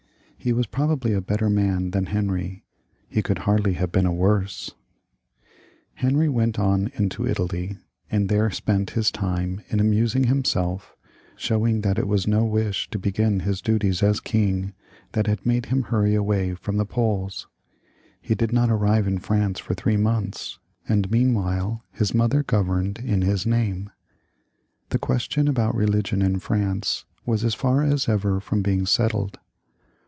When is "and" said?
8.09-8.27, 20.89-21.11